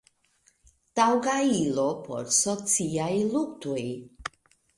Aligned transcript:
taŭga 0.99 1.35
ilo 1.57 1.83
por 2.07 2.33
sociaj 2.39 3.11
luktoj". 3.37 3.79